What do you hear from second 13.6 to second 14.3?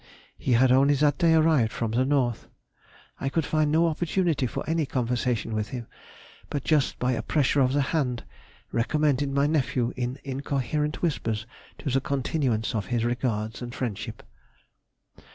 and friendship.